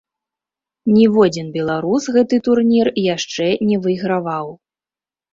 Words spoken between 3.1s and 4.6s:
яшчэ не выйграваў.